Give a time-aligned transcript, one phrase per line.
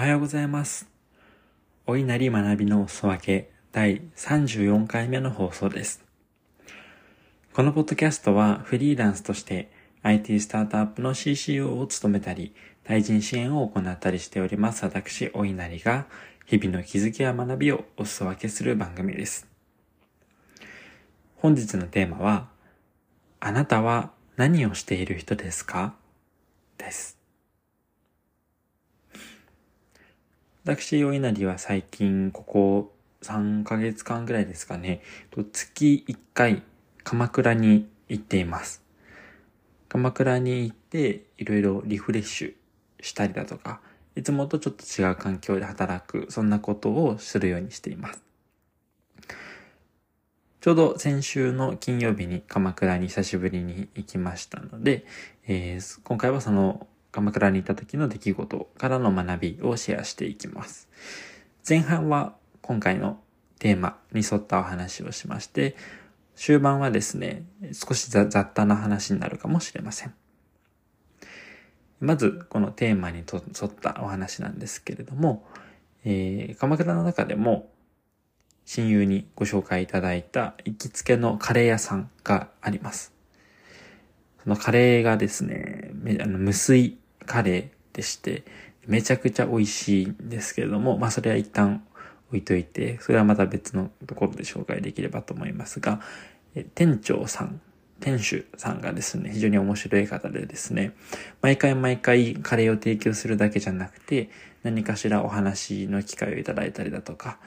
[0.00, 0.88] はようございます。
[1.86, 6.02] お稲荷学びのお裾分け第34回目の放送です。
[7.52, 9.70] このポッドキャストはフリーランスとして
[10.02, 16.06] IT スタートアップの CCO を務めたり、対人支援を行ったりしております私、お稲荷が
[16.46, 19.48] 日々の気づきや学びをお裾分けする番組です。
[21.36, 22.48] 本日のテーマは、
[23.38, 25.94] あなたは何をしている人ですか？
[26.78, 27.19] です。
[30.62, 32.92] 私、お稲荷は最近、ここ
[33.22, 35.00] 3ヶ月間ぐらいですかね、
[35.52, 36.62] 月1回、
[37.02, 38.82] 鎌倉に行っています。
[39.88, 42.54] 鎌倉に行って、いろいろリフレッシュ
[43.02, 43.80] したりだとか、
[44.14, 48.22] いつもとちょっと違う環境で働く、そんなことをするようにしています。
[50.60, 55.06] ちょうど先週の金曜日に鎌倉に久しぶりに行きましたので、
[55.46, 60.88] えー今回はその鎌倉に行った時の出来事からの学びをシェアしていきます。
[61.68, 63.20] 前半は今回の
[63.58, 65.76] テーマに沿ったお話をしまして、
[66.36, 70.14] 終盤はですね、少し雑多な話になるかもしれません。
[72.00, 75.44] まず、このテーマに沿ったお話なんですけれども、
[76.04, 77.70] えー鎌倉の中でも
[78.64, 83.12] 親友にご紹介いただいた行きつけのカレー屋さんがあります。
[84.44, 85.90] そのカレーがですね、
[86.22, 86.99] あの無水
[87.30, 88.42] カレーでして、
[88.88, 91.84] めちゃくちゃ美味しいんですけれども、まあそれは一旦
[92.28, 96.00] 置いといて、それはまた別のところで紹介できればと思いますが、
[96.74, 97.60] 店長さん、
[98.00, 100.92] 店主さんがですね、非常に面白い方でですね、
[101.40, 104.28] 毎回毎回カレーを提供するだけじゃなくて、
[104.64, 107.38] 何かしらお話の機会をいただいたりだとか、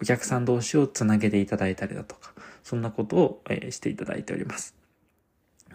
[0.00, 2.32] お客さん同士をつなげていただいたりだとか、
[2.64, 4.77] そんなことを、えしていただいております。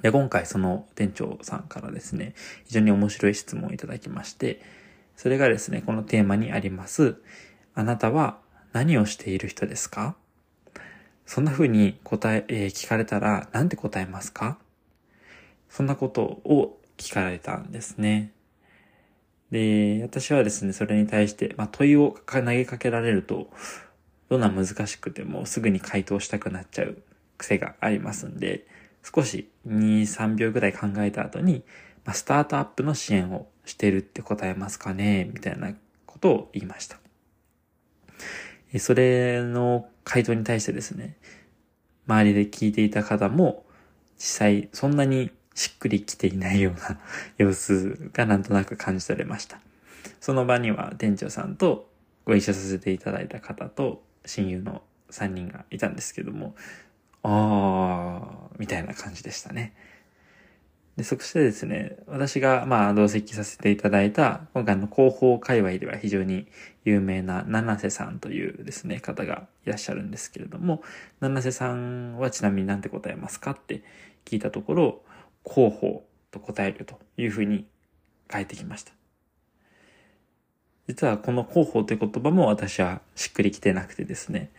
[0.04, 4.62] で、今回その店長さんからですね、非常に面白い質問をいただきまして、
[5.16, 7.16] それがですね、このテーマにあります、
[7.74, 8.38] あなたは
[8.74, 10.16] 何をしている人ですか？
[11.26, 14.60] そんな風に答え、えー聞かれたら、なんて答えますか？
[15.70, 18.32] そんなことを聞かれたんですね。
[19.52, 23.50] で、私はですね、それに対して、まあ、問いを投げかけられると、
[24.28, 26.98] どんな難しくてもすぐに回答したくなっちゃう
[27.38, 28.66] 癖がありますんで、
[29.04, 31.64] 少し2、3秒ぐらい考えた後に、
[32.06, 35.74] まあ、スタートアップの支援をしてるって答えますかねみたいな
[36.06, 36.98] ことを言いました。
[38.80, 41.16] それの回答に対してですね、
[42.08, 43.66] 周りで聞いていた方も、
[44.18, 47.00] 実際そんなにしっくりきていないような
[47.38, 49.60] 様子がなんとなく感じ取れました。
[50.20, 51.92] その場には店長さんと
[52.26, 54.82] ご一緒させていただいた方と親友の
[55.12, 56.56] 3人がいたんですけども、
[57.24, 59.74] あー、みたいな感じでしたね。
[60.98, 66.48] で、そしてですね、私がまあ同席させていただいた、今回の広報界隈では非常に
[66.86, 70.84] 有名な七瀬さんというですね、方がいらっしゃるんですけれども、
[71.20, 73.82] 七瀬さんはちなみに何て答えますかって
[74.26, 75.02] 聞いたところ、
[75.44, 77.66] 広報と答えるというふうに
[78.28, 78.94] 返ってきました。
[80.88, 84.52] 実はこの広報という言葉も私はしっくりきてなくてですね、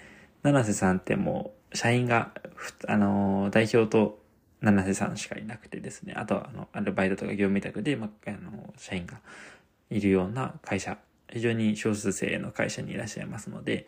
[0.42, 2.32] 七瀬さんってもう社員が、
[2.88, 4.22] あの、代表と
[4.60, 9.20] 七瀬さんしかいなくてですね、あとはあの、アルバイトとか業務委託で、まあ、の、社員が
[9.90, 10.98] いるような会社、
[11.30, 13.86] 非常に少数生の会社にいらっしゃいますので、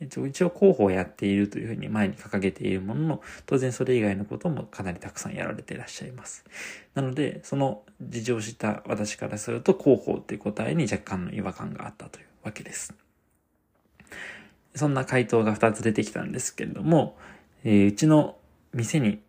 [0.00, 6.44] 一応一応広報をやっているというふうに前に掲げているものの、当然それ以外のこともかなりたくさんやられていらっしゃいます。
[6.94, 12.94] なので、その事情を知った私からすると、広報っていう答えに若干の違和感があったというわけです。
[14.74, 17.16] そんな回答が2つ出てきたんですけれども、
[17.64, 18.36] えーうちの
[18.72, 19.20] 店に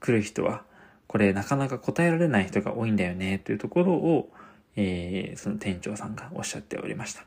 [0.00, 0.64] 来る人は、
[1.06, 4.30] これなかなか答えられない人が多いんだよね、というところを、
[4.76, 7.24] えーその店長さんがおっしゃっておりました。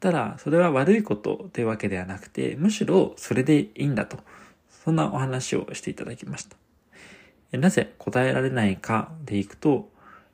[0.00, 4.18] ただ、それは悪いことというわけではなくて、むしろそれでいいんだと、
[4.84, 6.56] そんなお話をしていただきました。
[7.56, 9.90] なぜ答えられないかでいくと、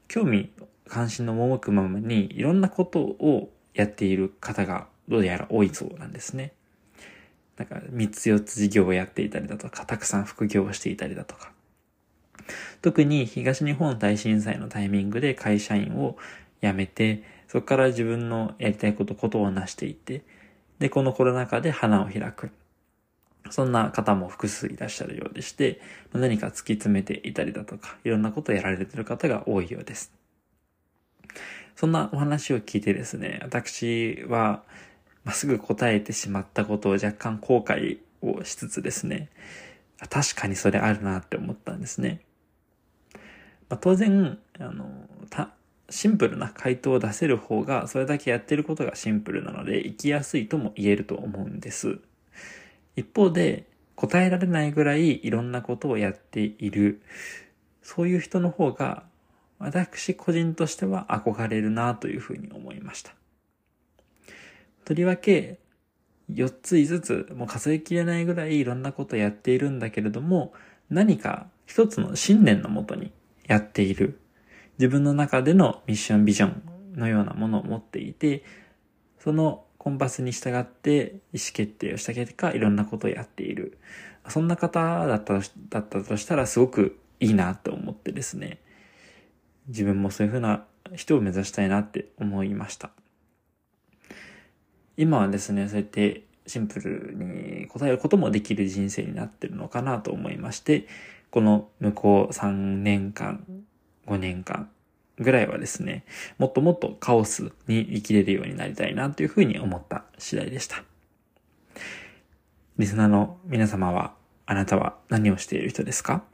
[0.08, 0.50] 興味
[0.88, 6.52] 関心の赴くままにいろんなことをやっている方がどうやら多いそうなんですね。
[7.60, 11.52] なんか3つ4つ事業をやっていたりだとか、たくさん副業をしていたりだとか。
[12.80, 16.16] 特に東日本大震災のタイミングで会社員を
[16.62, 20.22] 辞めて、そこから自分のやりたいこと、ことを成していって、
[20.78, 22.50] で、このコロナ禍で花を開く。
[23.50, 25.82] そんな方も複数いらっしゃるようでして、
[26.14, 30.14] 何か突き詰めていたりだとか、いろんなことをやられている方が多いようです。
[31.76, 34.62] そんなお話を聞いてですね、私は、
[35.24, 39.28] まあ、すぐ答えてしまったことを若干後悔をしつつですね、
[40.08, 42.20] 確かにそれあるなって思ったんですね。
[43.68, 45.50] まあ、当然、あの、た、
[45.90, 51.98] シンプルな回答を出せる方が、それだけやってることがシンプルなので、生きやすいとも言えると思うんです。
[52.96, 57.02] 一方で、答えられないぐらいいろんなことをやっている、
[57.82, 59.04] そういう人の方が、
[59.58, 63.12] 私個人としては憧れるなというふうに思いました。
[64.84, 65.58] とりわけ、
[66.32, 70.52] 4つ5つ、もう数えきれないぐらいいろんなことやっているんだけれども、
[70.88, 73.12] 何か一つの信念のもとに
[73.46, 74.18] やっている。
[74.78, 76.62] 自分の中でのミッションビジョン
[76.96, 78.44] のようなものを持っていて、
[79.18, 83.78] そのコンパスに従って意思決定をした結果、いろんなことをやっている。
[84.28, 85.42] そんな方だっただっ
[85.88, 88.58] たとしたらすごくいいなと思ってですね。
[89.68, 92.90] 自分もそういうふうな人を目指したいなって思いました。
[94.96, 100.86] 今はですね、そうやってシンプルに答えることもできる人生になってるのかなと思いまして、
[101.30, 103.44] この向こう3年間、
[104.06, 104.68] 5年間
[105.18, 106.04] ぐらいはですね、
[106.38, 110.82] もっともっとカオスに生きれるようになりたいなというふうに思った次第でした。
[112.78, 114.14] リスナーの皆様は、
[114.46, 116.24] あなたは何をしている人ですか？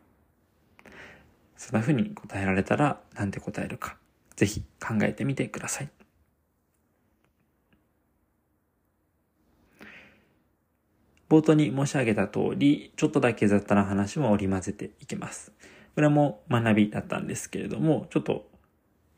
[1.56, 3.96] そんな風に答えられたら何て答えるか、
[4.36, 5.90] ぜひ考えてみてください。
[11.36, 15.52] 冒頭に申し上げた通り、ちょっとだけ雑多な話も織り交ぜていきます。
[15.94, 18.48] これも学びだったんですけれども、ちょっと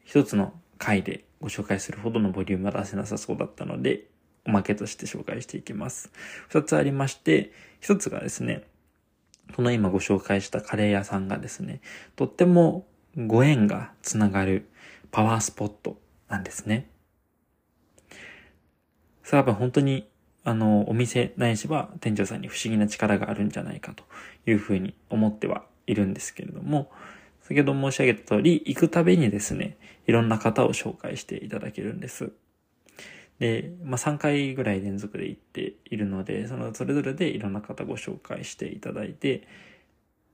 [0.04, 4.06] 一つの回でご紹介するほどのボリュームは出せなさそうだったので、
[4.44, 6.10] おまけとして紹介していきます。
[6.48, 8.64] 二つありまして、一つがですね、
[9.54, 11.80] この今ご紹介したカレー屋さんがですね、
[12.16, 12.84] とっても
[13.16, 14.68] ご縁がつながる
[15.12, 16.90] パワースポットなんですね。
[19.22, 20.07] さあ、多分本当に
[20.48, 24.04] あの、お店ないしは店長さんに不思議な力があるんじゃないかと
[24.46, 26.90] いうふうに思ってはいるんですけれども、
[27.42, 32.32] 先ほど申し上げた通り、行くたびにですね、いろんな方を紹介していただけるんです。
[33.38, 39.46] で、まあ、3回ぐらい連続で行っているので、そのそれぞれでいろんな方ご紹介していただいて、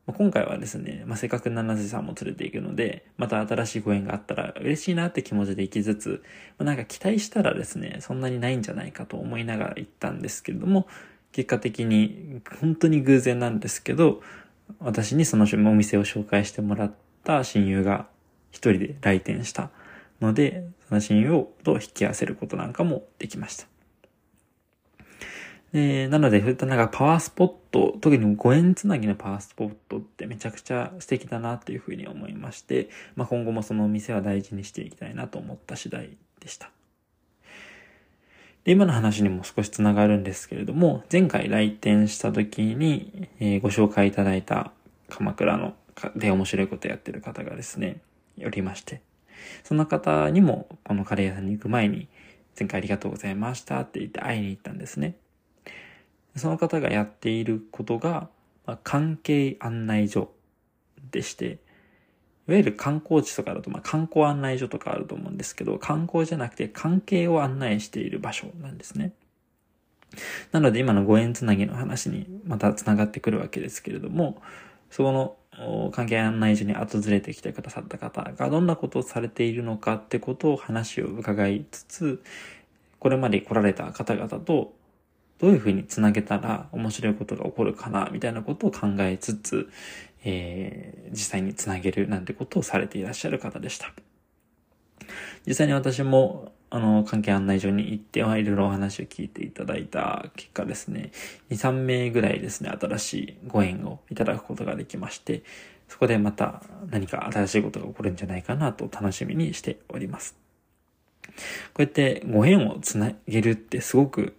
[0.06, 6.22] 今回はですね、まあ、せっかく七瀬さんも連れて行くので、また新しいご縁があったら嬉しいなって気持ちで行きつつ、
[6.58, 10.86] まあ、なんか期待したらですね、そんなにないんじゃないかと思いながら行ったんですけれども、
[11.32, 14.22] 結果的に本当に偶然なんですけど、
[14.78, 16.92] 私にそのお店を紹介してもらっ
[17.24, 18.06] た親友が
[18.50, 19.70] 一人で来店した
[20.20, 23.73] ので、その親友と引き合わせることなんかもできました。
[25.76, 36.70] えー、なので、そういったなんかパワースポット、特にご縁つなぎのパワースポットってめちゃくちゃ素敵だなというふうに思いまして、まあ、今後もそのお店は大事にしていきたいなと思った次第でした。
[38.62, 44.70] で今の話にも少しつながるんですけれども、前回来店した時に、えー、ご紹介いただいた
[45.08, 45.74] 鎌倉の
[46.14, 47.96] で面白いことやってる方がですね、
[48.38, 49.00] おりまして、
[49.64, 52.06] その方にもこのカレー屋さんに行く前に、
[52.56, 55.16] 前回ありがとうございましたって言って会いに行ったんですね。
[56.36, 58.28] その方がやっていることが、
[58.66, 60.32] まあ、関係案内所
[61.10, 61.58] でして、
[62.46, 69.12] いわゆる観光地とかだと、まあ、観光案内所とかあると思うんですけど、観光じゃなくて関係を案内している場所なんですね。
[70.52, 74.42] なので今のご縁つなぎの話にまた繋がってくるわけですけれども、
[74.90, 82.22] そこの関係案内所に訪れてきてくださった方がどんなことをされているのかってことを話を伺いつつ、
[82.98, 84.74] これまで来られた方々と
[85.38, 89.68] どういうふうにつなげたら面白いことが起こるかな、みたいなことを考えつつ、
[90.24, 93.92] えー、実際につなげるなんてことをされていらっしゃる方でした。
[95.46, 101.12] 実際に私も、あの、関係案内所に行ってはいろいろお話を聞いていただいた結果ですね、
[101.50, 105.42] 2、3名ぐらいですね、新しいご縁をいただくことができまして、
[105.88, 110.36] そこでまた何か新しいことが起こるんじゃないかなと楽しみにしております。
[111.26, 111.32] こ
[111.78, 114.36] うやってご縁をつなげるってすごく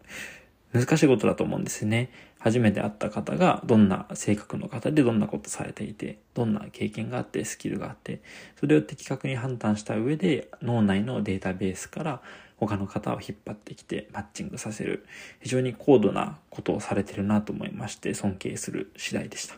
[0.75, 2.09] 難しいことだと思うんですね。
[2.37, 8.21] 初めて会った方がどんな性格の方でどんなことされていて、どんな経験があってスキルがあって、
[8.59, 12.21] それを的確に判断した上で脳内のデータベースから
[12.57, 15.05] 他の方を引っ張ってきてマッチングさせる、
[15.39, 19.55] 非常に高度なことをされてるなと思いまして尊敬する次第でした。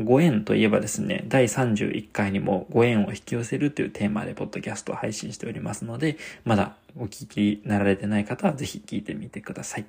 [0.00, 9.86] ご縁といえばですね、第31回にもご縁を引き寄せるというテーマでポッドキャストを配信しておりますので、まだお聞きになられてない方はぜひ聞いてみてください。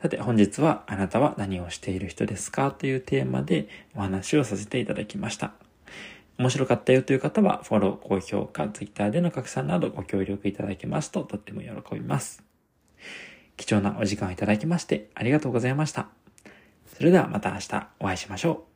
[0.00, 5.52] さて本日はあなたは何をしている人ですかというテーマでお話をさせていただきました。
[6.38, 12.42] 面白かったよという方はフォロー、高評価、Twitter での拡散などご協力いただけますととっても喜びます。
[13.56, 16.08] 貴重なお時間をいただきましてありがとうございました。
[16.96, 18.71] それではまた明日お会いしましょう。